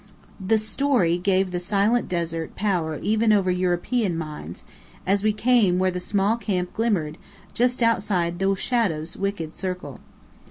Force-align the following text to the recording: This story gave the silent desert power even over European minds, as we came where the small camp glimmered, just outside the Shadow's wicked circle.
This 0.39 0.67
story 0.67 1.19
gave 1.19 1.51
the 1.51 1.59
silent 1.59 2.09
desert 2.09 2.55
power 2.55 2.97
even 3.03 3.31
over 3.31 3.51
European 3.51 4.17
minds, 4.17 4.63
as 5.05 5.21
we 5.21 5.31
came 5.31 5.77
where 5.77 5.91
the 5.91 5.99
small 5.99 6.37
camp 6.37 6.73
glimmered, 6.73 7.19
just 7.53 7.83
outside 7.83 8.39
the 8.39 8.55
Shadow's 8.55 9.15
wicked 9.15 9.55
circle. 9.55 9.99